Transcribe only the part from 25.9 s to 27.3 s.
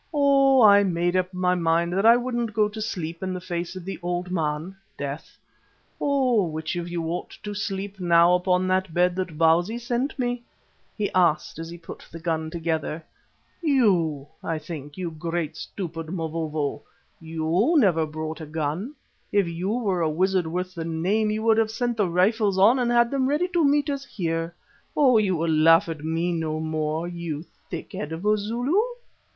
me any more,